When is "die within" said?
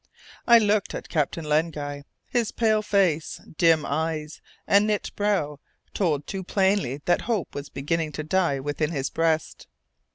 8.23-8.89